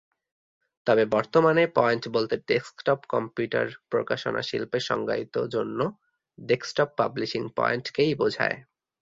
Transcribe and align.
তবে 0.87 1.03
বর্তমানে 1.07 1.63
পয়েন্ট 1.75 2.03
বলতে 2.07 2.35
ডেস্কটপ 2.47 2.99
কম্পিউটার 3.09 3.67
প্রকাশনা 3.89 4.41
শিল্পে 4.41 4.79
সংজ্ঞায়িত 4.89 5.35
জন্য 5.53 5.79
"ডেস্কটপ 6.37 6.89
পাবলিশিং 6.99 7.43
পয়েন্ট"-কেই 7.57 8.11
বোঝায়। 8.15 8.57